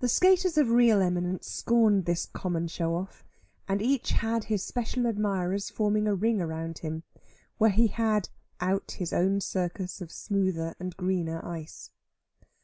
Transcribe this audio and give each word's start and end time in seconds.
The 0.00 0.08
skaters 0.08 0.58
of 0.58 0.70
real 0.70 1.00
eminence 1.00 1.46
scorned 1.46 2.04
this 2.04 2.26
common 2.26 2.66
show 2.66 2.96
off, 2.96 3.24
and 3.68 3.80
each 3.80 4.10
had 4.10 4.42
his 4.42 4.64
special 4.64 5.06
admirers 5.06 5.70
forming 5.70 6.08
a 6.08 6.16
ring 6.16 6.40
around 6.40 6.78
him, 6.78 7.04
where 7.58 7.70
he 7.70 7.86
had 7.86 8.28
cut 8.58 8.90
his 8.98 9.12
own 9.12 9.40
circus 9.40 10.00
of 10.00 10.10
smoother 10.10 10.74
and 10.80 10.96
greener 10.96 11.46
ice. 11.46 11.90